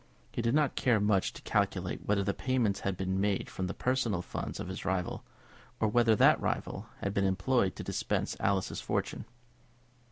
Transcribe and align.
He 0.31 0.41
did 0.41 0.55
not 0.55 0.73
care 0.73 0.99
much 0.99 1.31
to 1.33 1.43
calculate 1.43 2.07
whether 2.07 2.23
the 2.23 2.33
payments 2.33 2.79
had 2.79 2.97
been 2.97 3.21
made 3.21 3.51
from 3.51 3.67
the 3.67 3.73
personal 3.75 4.23
funds 4.23 4.59
of 4.59 4.67
his 4.67 4.83
rival, 4.83 5.23
or 5.79 5.89
whether 5.89 6.15
that 6.15 6.41
rival 6.41 6.87
had 7.01 7.13
been 7.13 7.23
employed 7.23 7.75
to 7.75 7.83
dispense 7.83 8.35
Alice's 8.39 8.81
fortune. 8.81 9.25